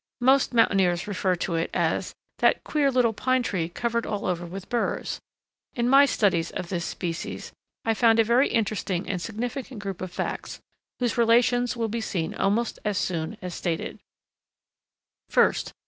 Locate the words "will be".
11.77-12.01